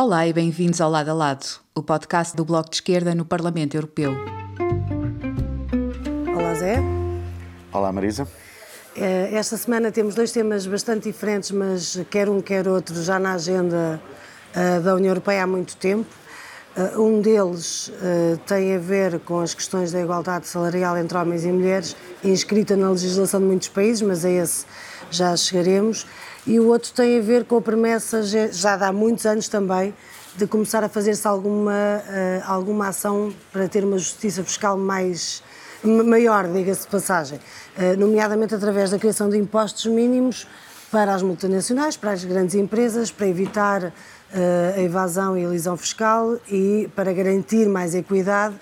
[0.00, 3.76] Olá e bem-vindos ao Lado a Lado, o podcast do Bloco de Esquerda no Parlamento
[3.76, 4.12] Europeu.
[6.36, 6.76] Olá, Zé.
[7.72, 8.28] Olá, Marisa.
[8.94, 13.32] Eh, esta semana temos dois temas bastante diferentes, mas quer um, quer outro, já na
[13.32, 14.00] agenda
[14.54, 16.08] eh, da União Europeia há muito tempo.
[16.76, 17.90] Eh, um deles
[18.46, 22.88] tem a ver com as questões da igualdade salarial entre homens e mulheres, inscrita na
[22.88, 24.64] legislação de muitos países, mas a esse
[25.10, 26.06] já chegaremos
[26.48, 29.94] e o outro tem a ver com a promessa, já há muitos anos também,
[30.34, 35.42] de começar a fazer-se alguma, uh, alguma ação para ter uma justiça fiscal mais
[35.84, 40.46] maior, diga-se de passagem, uh, nomeadamente através da criação de impostos mínimos
[40.90, 43.92] para as multinacionais, para as grandes empresas, para evitar uh,
[44.74, 48.54] a evasão e a elisão fiscal e para garantir mais equidade,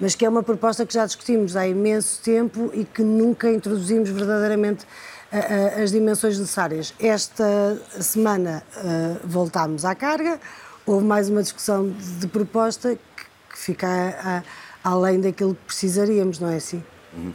[0.00, 4.08] mas que é uma proposta que já discutimos há imenso tempo e que nunca introduzimos
[4.08, 4.86] verdadeiramente
[5.82, 6.94] as dimensões necessárias.
[6.98, 8.62] Esta semana
[9.24, 10.40] voltámos à carga,
[10.86, 12.96] houve mais uma discussão de proposta
[13.50, 14.44] que fica
[14.82, 16.82] além daquilo que precisaríamos, não é assim?
[17.16, 17.32] Uhum.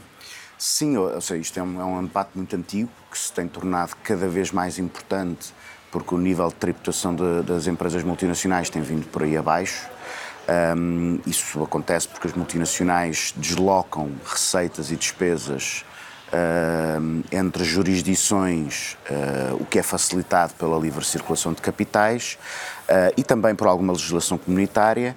[0.57, 3.95] Sim, ou seja, isto é um, é um debate muito antigo que se tem tornado
[4.03, 5.53] cada vez mais importante
[5.91, 9.87] porque o nível de tributação de, das empresas multinacionais tem vindo por aí abaixo.
[10.77, 15.85] Um, isso acontece porque as multinacionais deslocam receitas e despesas
[16.30, 22.38] uh, entre jurisdições, uh, o que é facilitado pela livre circulação de capitais
[22.83, 25.16] uh, e também por alguma legislação comunitária,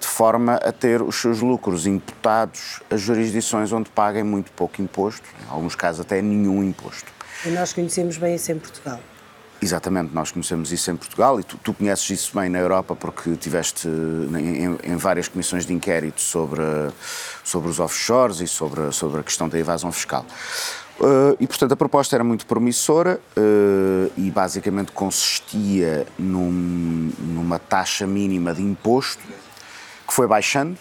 [0.00, 5.28] de forma a ter os seus lucros imputados a jurisdições onde paguem muito pouco imposto,
[5.44, 7.12] em alguns casos até nenhum imposto.
[7.44, 8.98] E nós conhecemos bem isso em Portugal.
[9.60, 13.36] Exatamente, nós conhecemos isso em Portugal e tu, tu conheces isso bem na Europa porque
[13.36, 16.60] tiveste em, em, várias comissões de inquérito sobre,
[17.42, 20.26] sobre os offshores e sobre, sobre a questão da evasão fiscal.
[21.00, 28.06] Uh, e, portanto, a proposta era muito promissora uh, e basicamente consistia num, numa taxa
[28.06, 29.22] mínima de imposto
[30.06, 30.78] que foi baixando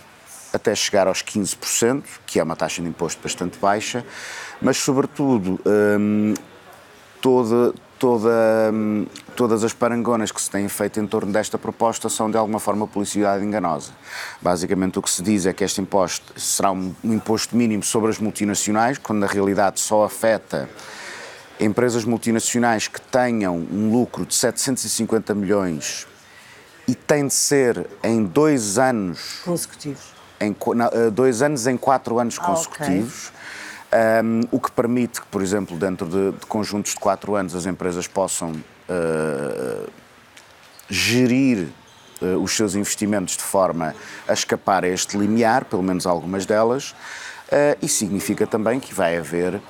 [0.54, 4.06] até chegar aos 15%, que é uma taxa de imposto bastante baixa,
[4.62, 6.34] mas, sobretudo, um,
[7.22, 12.30] toda, toda, hum, todas as parangonas que se têm feito em torno desta proposta são
[12.30, 13.92] de alguma forma publicidade enganosa.
[14.42, 18.10] Basicamente o que se diz é que este imposto será um, um imposto mínimo sobre
[18.10, 20.70] as multinacionais, quando na realidade só afeta
[21.60, 26.06] empresas multinacionais que tenham um lucro de 750 milhões
[26.88, 30.16] e tem de ser em dois anos consecutivos.
[30.40, 33.28] Em, eh, dois anos em quatro anos consecutivos.
[33.28, 33.45] Ah, okay
[33.96, 37.66] um, o que permite que, por exemplo, dentro de, de conjuntos de quatro anos, as
[37.66, 39.90] empresas possam uh,
[40.90, 41.70] gerir
[42.22, 43.96] uh, os seus investimentos de forma
[44.28, 49.18] a escapar a este limiar, pelo menos algumas delas, uh, e significa também que vai
[49.18, 49.62] haver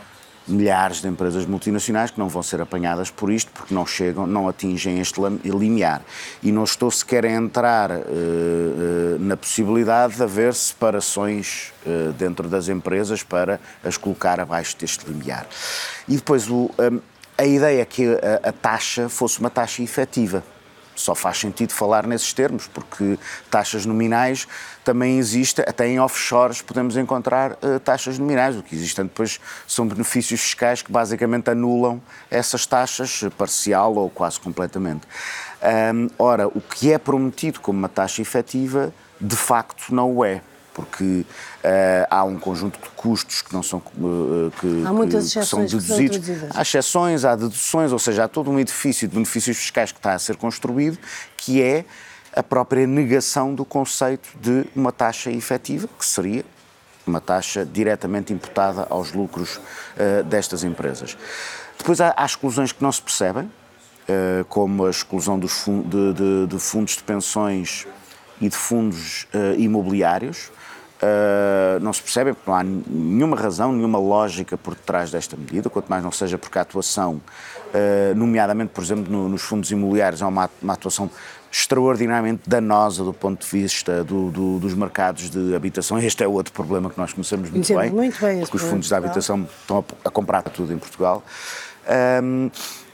[0.47, 4.47] milhares de empresas multinacionais que não vão ser apanhadas por isto porque não chegam, não
[4.47, 6.01] atingem este limiar.
[6.43, 12.47] E não estou sequer a entrar uh, uh, na possibilidade de haver separações uh, dentro
[12.47, 15.47] das empresas para as colocar abaixo deste limiar.
[16.07, 16.99] E depois o, um,
[17.37, 20.43] a ideia é que a, a taxa fosse uma taxa efetiva
[20.95, 23.19] só faz sentido falar nesses termos, porque
[23.51, 24.47] taxas nominais
[24.83, 28.55] também existem, até em offshores podemos encontrar uh, taxas nominais.
[28.55, 34.39] O que existem depois são benefícios fiscais que basicamente anulam essas taxas, parcial ou quase
[34.39, 35.07] completamente.
[35.93, 40.41] Um, ora, o que é prometido como uma taxa efetiva, de facto não o é
[40.75, 41.25] porque uh,
[42.09, 45.61] há um conjunto de custos que não são uh, que, há muitas que, que são
[45.61, 46.17] deduzidos.
[46.17, 49.93] Que são há exceções, há deduções, ou seja, há todo um edifício de benefícios fiscais
[49.93, 50.99] que está a ser construído,
[51.37, 51.85] que é
[52.35, 56.43] a própria negação do conceito de uma taxa efetiva, que seria
[57.07, 61.17] uma taxa diretamente imputada aos lucros uh, destas empresas.
[61.77, 63.49] Depois há, há, exclusões que não se percebem,
[64.49, 67.87] como a exclusão dos fun de, de, de, fundos de pensões
[68.39, 69.25] e de fundos
[69.57, 70.51] imobiliários,
[71.05, 75.69] Uh, não se percebe, porque não há nenhuma razão, nenhuma lógica por detrás desta medida,
[75.69, 80.21] quanto mais não seja porque a atuação, uh, nomeadamente, por exemplo, no, nos fundos imobiliários,
[80.21, 81.11] é uma, uma, atuação
[81.51, 85.99] extraordinariamente danosa do ponto de vista do, do, dos mercados de habitação.
[85.99, 88.87] Este é outro problema que nós conhecemos muito Entendo bem, muito bem porque os fundos
[88.87, 91.21] de habitação estão a, a comprar tudo em Portugal.
[92.23, 92.49] Um,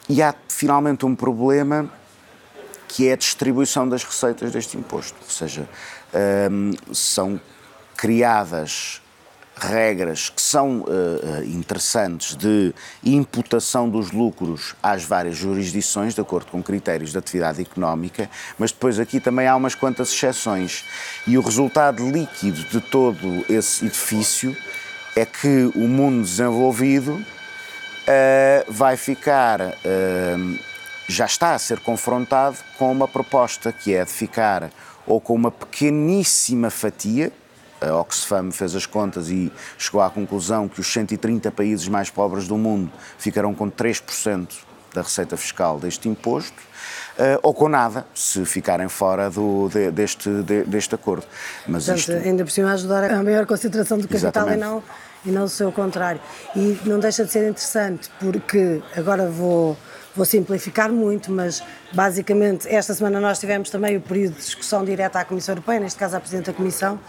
[0.09, 1.89] e há finalmente um problema
[2.87, 5.67] que é a distribuição das receitas deste imposto, ou seja,
[6.51, 7.39] um, são
[8.01, 8.99] criadas
[9.55, 12.73] regras que são uh, interessantes de
[13.05, 18.27] imputação dos lucros às várias jurisdições, de acordo com critérios de atividade económica,
[18.57, 20.83] mas depois aqui também há umas quantas exceções.
[21.27, 24.57] E o resultado líquido de todo esse edifício
[25.15, 27.25] é que o mundo desenvolvido uh,
[28.67, 30.59] vai ficar uh,
[31.07, 34.71] já está a ser confrontado com uma proposta que é de ficar
[35.05, 37.31] ou com uma pequeníssima fatia,
[37.81, 42.47] a Oxfam fez as contas e chegou à conclusão que os 130 países mais pobres
[42.47, 44.47] do mundo ficarão com 3%
[44.93, 46.57] da receita fiscal deste imposto,
[47.17, 51.25] uh, ou com nada, se ficarem fora do, de, deste, de, deste acordo.
[51.67, 52.27] Mas Portanto, isto...
[52.27, 54.83] ainda por cima ajudar a maior concentração do capital e não,
[55.25, 56.19] e não o seu contrário.
[56.55, 59.77] E não deixa de ser interessante, porque agora vou
[60.13, 61.63] vou simplificar muito, mas
[61.93, 65.97] basicamente esta semana nós tivemos também o período de discussão direta à Comissão Europeia, neste
[65.97, 66.99] caso à Presidente da Comissão,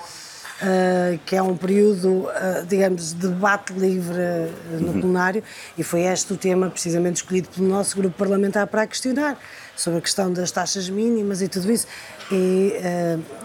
[0.60, 5.42] uh, que é um período, uh, digamos, de debate livre uh, no plenário,
[5.76, 9.38] e foi este o tema precisamente escolhido pelo nosso grupo parlamentar para questionar
[9.76, 11.86] sobre a questão das taxas mínimas e tudo isso.
[12.30, 12.74] E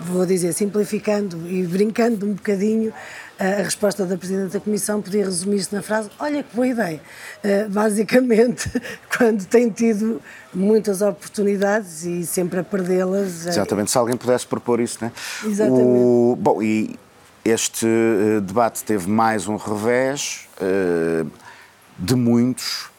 [0.01, 2.93] vou dizer, simplificando e brincando um bocadinho,
[3.39, 6.99] a resposta da Presidente da Comissão podia resumir-se na frase: Olha que boa ideia.
[7.43, 8.69] Uh, basicamente,
[9.15, 10.19] quando tem tido
[10.53, 13.45] muitas oportunidades e sempre a perdê-las.
[13.45, 15.11] Exatamente, se alguém pudesse propor isso, né?
[15.45, 15.83] Exatamente.
[15.83, 16.95] O, bom, e
[17.45, 21.29] este uh, debate teve mais um revés uh,
[21.99, 22.91] de muitos,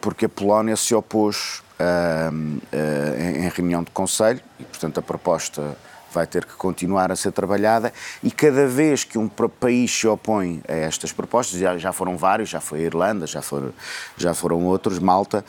[0.00, 5.76] porque a Polónia se opôs em, em reunião de conselho e, portanto, a proposta
[6.14, 7.92] vai ter que continuar a ser trabalhada
[8.22, 12.48] e cada vez que um país se opõe a estas propostas, já, já foram vários,
[12.48, 13.74] já foi a Irlanda, já foram,
[14.16, 15.44] já foram outros, Malta,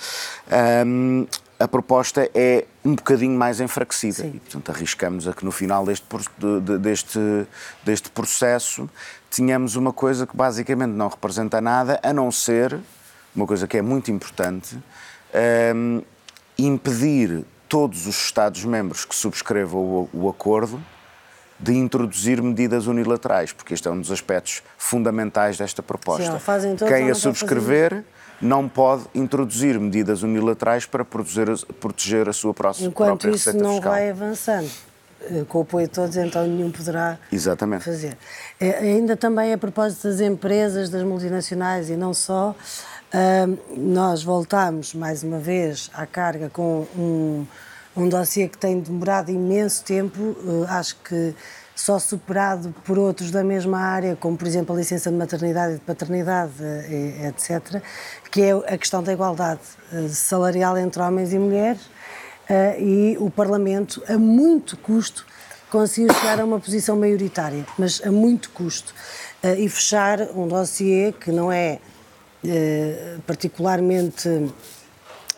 [0.85, 1.27] um,
[1.59, 4.23] a proposta é um bocadinho mais enfraquecida.
[4.23, 4.33] Sim.
[4.35, 6.05] E, portanto, arriscamos a que no final deste,
[6.81, 7.19] deste,
[7.83, 8.89] deste processo
[9.29, 12.77] tenhamos uma coisa que basicamente não representa nada, a não ser,
[13.35, 14.77] uma coisa que é muito importante,
[15.75, 16.01] um,
[16.57, 20.81] impedir todos os Estados-membros que subscrevam o, o acordo
[21.59, 26.39] de introduzir medidas unilaterais, porque este é um dos aspectos fundamentais desta proposta.
[26.39, 28.03] Sim, Quem a subscrever
[28.41, 33.91] não pode introduzir medidas unilaterais para proteger, a sua próxima Enquanto própria isso não fiscal.
[33.93, 34.69] vai avançando,
[35.21, 37.85] eh, com o apoio de todos, então nenhum poderá Exatamente.
[37.85, 38.17] fazer.
[38.59, 42.53] É, ainda também a propósito das empresas, das multinacionais e não só,
[43.77, 47.45] Nós voltamos mais uma vez à carga com um,
[47.95, 51.33] um dossiê que tem demorado imenso tempo, uh, acho que
[51.73, 55.75] só superado por outros da mesma área, como por exemplo a licença de maternidade e
[55.75, 57.81] de paternidade, uh, etc.,
[58.29, 59.61] que é a questão da igualdade
[59.93, 61.81] eh, salarial entre homens e mulheres,
[62.77, 65.25] e o Parlamento, a muito custo,
[65.71, 68.93] conseguiu chegar a uma posição maioritária, mas a muito custo,
[69.57, 71.94] e fechar um dossiê que não é eh,
[73.25, 74.29] particularmente,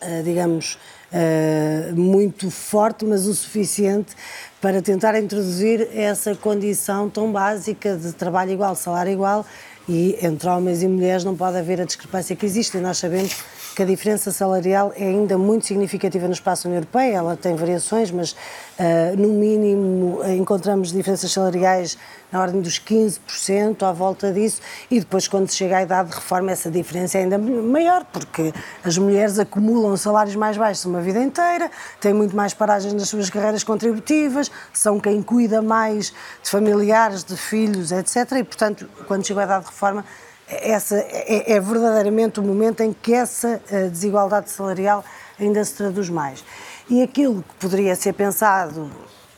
[0.00, 0.78] eh, digamos,
[1.12, 4.14] eh, muito forte, mas o suficiente
[4.60, 9.46] para tentar introduzir essa condição tão básica de trabalho igual, salário igual
[9.88, 12.76] e entre homens e mulheres não pode haver a discrepância que existe.
[12.76, 13.34] E nós sabemos
[13.78, 18.10] que a diferença salarial é ainda muito significativa no espaço União Europeia, ela tem variações,
[18.10, 21.96] mas uh, no mínimo encontramos diferenças salariais
[22.32, 24.60] na ordem dos 15%, à volta disso,
[24.90, 28.52] e depois, quando se chega à idade de reforma, essa diferença é ainda maior, porque
[28.82, 31.70] as mulheres acumulam salários mais baixos uma vida inteira,
[32.00, 37.36] têm muito mais paragens nas suas carreiras contributivas, são quem cuida mais de familiares, de
[37.36, 38.32] filhos, etc.
[38.40, 40.04] E, portanto, quando chega à idade de reforma,
[40.48, 45.04] essa é, é verdadeiramente o momento em que essa eh, desigualdade salarial
[45.38, 46.42] ainda se traduz mais.
[46.88, 48.90] E aquilo que poderia ser pensado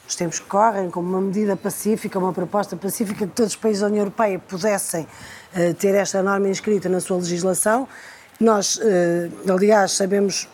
[0.07, 3.81] os tempos que correm, como uma medida pacífica, uma proposta pacífica que todos os países
[3.81, 7.87] da União Europeia pudessem uh, ter esta norma inscrita na sua legislação.
[8.41, 10.49] Nós, uh, aliás, sabemos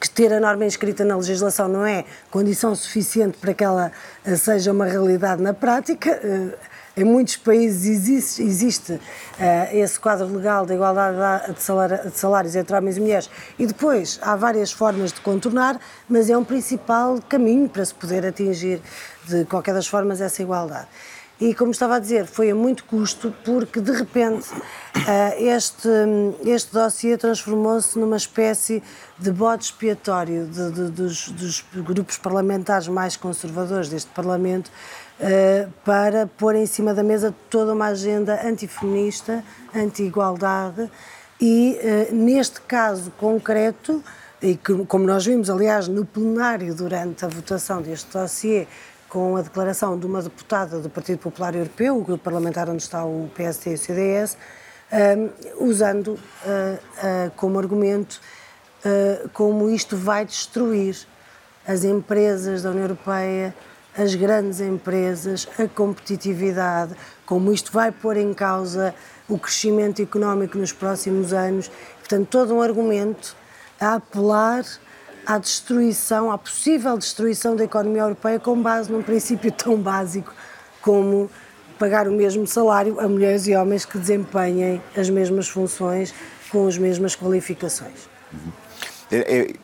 [0.00, 3.92] que ter a norma inscrita na legislação não é condição suficiente para que ela
[4.36, 6.18] seja uma realidade na prática.
[6.94, 9.00] Em muitos países existe, existe uh,
[9.72, 14.36] esse quadro legal da igualdade de, de, salários entre homens e mulheres e depois há
[14.36, 18.82] várias formas de contornar, mas é um principal caminho para se poder atingir
[19.26, 20.88] de qualquer das formas essa igualdade.
[21.40, 24.62] E como estava a dizer, foi a muito custo porque de repente uh,
[25.38, 25.88] este,
[26.44, 28.80] este dossiê transformou-se numa espécie
[29.18, 35.11] de bode expiatório de, de, dos, dos grupos parlamentares mais conservadores deste Parlamento eh,
[35.84, 40.90] para pôr em cima da mesa toda uma agenda antifeminista, anti-igualdade
[41.42, 44.00] e, eh, neste caso concreto,
[44.40, 48.68] e que, como nós vimos, aliás, no plenário durante a votação deste dossiê,
[49.08, 53.04] com a declaração de uma deputada do Partido Popular Europeu, o grupo parlamentar onde está
[53.04, 58.20] o PSD e o CDS, um, eh, usando uh, uh, como argumento
[58.84, 60.96] uh, como isto vai destruir
[61.66, 63.54] as empresas da União Europeia,
[63.96, 66.94] as grandes empresas, a competitividade,
[67.26, 68.94] como isto vai pôr em causa
[69.28, 71.70] o crescimento económico nos próximos anos.
[71.98, 73.36] Portanto, todo um argumento
[73.80, 74.64] a apelar
[75.26, 80.32] à destruição, à possível destruição da economia europeia com base num princípio tão básico
[80.80, 81.30] como
[81.78, 86.14] pagar o mesmo salário a mulheres e homens que desempenhem as mesmas funções
[86.50, 88.08] com as mesmas qualificações.
[88.32, 88.52] Uhum.
[89.10, 89.54] É, é,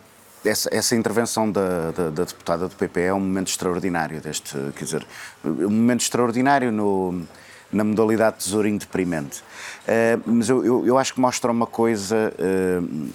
[0.45, 4.85] essa, essa, intervenção da, da, da, deputada do PP é um momento extraordinário deste, quer
[4.85, 5.07] dizer,
[5.45, 7.26] um momento extraordinário no,
[7.71, 9.40] na modalidade de tesourinho deprimente.
[9.40, 13.11] Uh, mas eu, eu, eu, acho que mostra uma coisa, uh,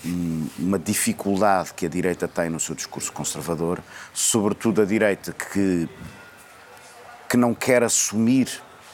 [0.59, 3.79] uma dificuldade que a direita tem no seu discurso conservador,
[4.13, 5.89] sobretudo a direita que,
[7.29, 8.47] que não quer assumir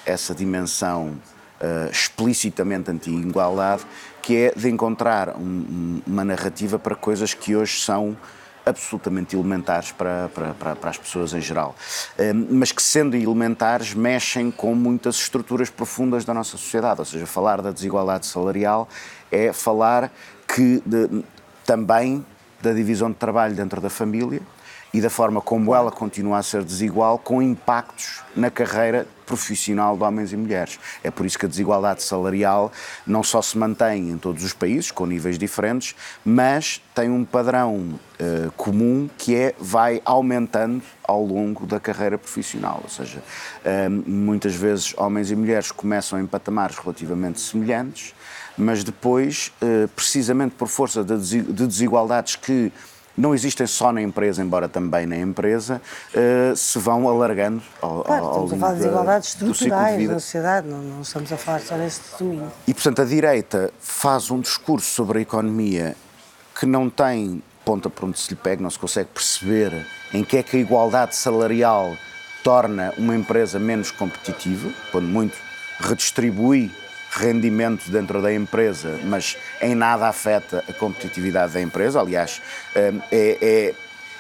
[0.06, 1.20] essa dimensão
[1.62, 3.86] uh, explicitamente anti-igualdade,
[4.30, 8.16] que é de encontrar um, uma narrativa para coisas que hoje são
[8.64, 11.76] absolutamente elementares para, para, para, para as pessoas em geral,
[12.52, 17.00] mas que, sendo elementares, mexem com muitas estruturas profundas da nossa sociedade.
[17.00, 18.88] Ou seja, falar da desigualdade salarial
[19.32, 20.12] é falar
[20.48, 21.24] que de,
[21.66, 22.24] também
[22.62, 24.42] da divisão de trabalho dentro da família
[24.93, 30.03] e da forma como ela continua a ser desigual, com impactos na carreira profissional de
[30.03, 30.79] homens e mulheres.
[31.03, 32.72] É por isso que a desigualdade salarial
[33.05, 37.77] não só se mantém em todos os países, com níveis diferentes, mas tem um padrão
[37.77, 42.79] uh, comum que é vai aumentando ao longo da carreira profissional.
[42.84, 48.15] Ou seja, uh, muitas vezes homens e mulheres começam em patamares relativamente semelhantes,
[48.58, 52.74] mas depois, uh, precisamente por força de desigualdades que
[53.18, 55.82] não existem só na empresa, embora também na empresa,
[56.13, 60.68] uh, se vão alargando ao, claro, ao Estamos a falar de desigualdades estruturais na sociedade,
[60.68, 62.51] não, não estamos a falar só neste domínio.
[62.68, 65.96] E, portanto, a direita faz um discurso sobre a economia
[66.58, 70.38] que não tem ponta por onde se lhe pega, não se consegue perceber em que
[70.38, 71.96] é que a igualdade salarial
[72.44, 75.38] torna uma empresa menos competitiva, quando muito
[75.80, 76.72] redistribui
[77.12, 82.00] rendimento dentro da empresa, mas em nada afeta a competitividade da empresa.
[82.00, 82.42] Aliás,
[82.75, 83.75] hum, é, é,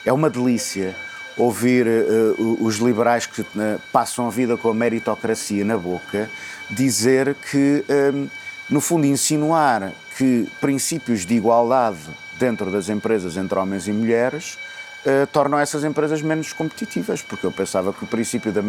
[0.05, 0.95] é uma delícia
[1.37, 3.47] ouvir uh, os liberais que uh,
[3.93, 6.29] passam a vida com a meritocracia na boca
[6.69, 8.27] dizer que, um,
[8.69, 11.99] no fundo, insinuar que princípios de igualdade
[12.37, 14.57] dentro das empresas entre homens e mulheres
[15.05, 18.61] uh, tornam essas empresas menos competitivas, porque eu pensava que o princípio da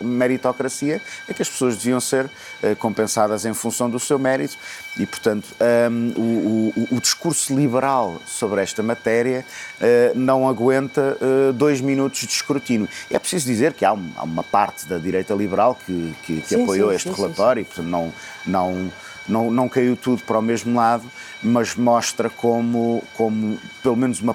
[0.00, 4.56] meritocracia é que as pessoas deviam ser uh, compensadas em função do seu mérito
[4.98, 5.48] e, portanto,
[5.90, 9.44] um, o, o, o, discurso liberal sobre esta matéria
[9.80, 11.16] uh, não aguenta
[11.54, 12.88] dois minutos de escrutínio.
[13.10, 16.48] É preciso dizer que há, um, há uma parte da direita liberal que, que, que
[16.48, 18.12] sim, apoiou sim, este sim, relatório e, portanto, não,
[18.44, 18.92] não,
[19.28, 21.04] não, não caiu tudo para o mesmo lado,
[21.42, 24.34] mas mostra como, como pelo menos uma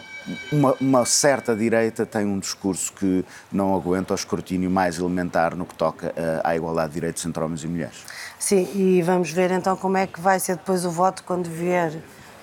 [0.52, 5.66] uma, uma, certa direita tem um discurso que não aguenta o escrutínio mais elementar no
[5.66, 6.14] que toca
[6.44, 8.04] à igualdade de direitos entre homens e mulheres.
[8.40, 11.94] Sim, e vamos ver então como é que vai ser depois o voto quando vier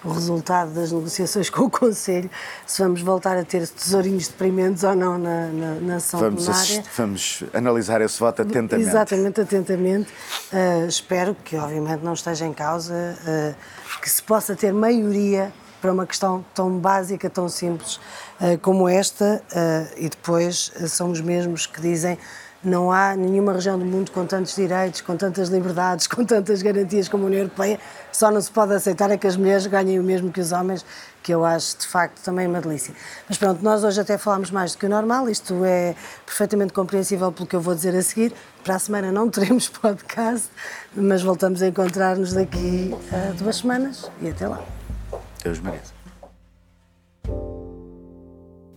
[0.04, 2.30] o resultado das negociações com o Conselho,
[2.66, 6.82] se vamos voltar a ter tesourinhos deprimentes ou não na, na, na ação vamos plenária.
[6.96, 8.88] Vamos analisar esse voto atentamente.
[8.88, 10.10] Exatamente, atentamente.
[10.52, 15.92] Uh, espero que, obviamente, não esteja em causa, uh, que se possa ter maioria para
[15.92, 17.96] uma questão tão básica, tão simples
[18.40, 22.18] uh, como esta, uh, e depois uh, são os mesmos que dizem
[22.62, 27.08] não há nenhuma região do mundo com tantos direitos, com tantas liberdades, com tantas garantias
[27.08, 27.80] como a União Europeia,
[28.12, 30.84] só não se pode aceitar é que as mulheres ganhem o mesmo que os homens,
[31.22, 32.94] que eu acho de facto também uma delícia.
[33.28, 35.94] Mas pronto, nós hoje até falámos mais do que o normal, isto é
[36.26, 38.32] perfeitamente compreensível pelo que eu vou dizer a seguir.
[38.62, 40.48] Para a semana não teremos podcast,
[40.94, 44.79] mas voltamos a encontrar-nos daqui a duas semanas e até lá.
[45.42, 45.92] Deus merece.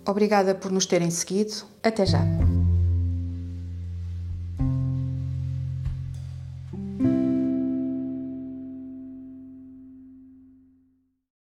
[0.06, 1.54] Obrigada por nos terem seguido.
[1.82, 2.20] Até já.